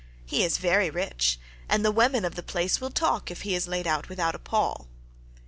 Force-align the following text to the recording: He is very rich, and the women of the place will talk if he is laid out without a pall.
He 0.25 0.43
is 0.43 0.57
very 0.57 0.89
rich, 0.89 1.37
and 1.69 1.85
the 1.85 1.91
women 1.91 2.25
of 2.25 2.33
the 2.33 2.41
place 2.41 2.81
will 2.81 2.89
talk 2.89 3.29
if 3.29 3.43
he 3.43 3.53
is 3.53 3.67
laid 3.67 3.85
out 3.85 4.09
without 4.09 4.33
a 4.33 4.39
pall. 4.39 4.87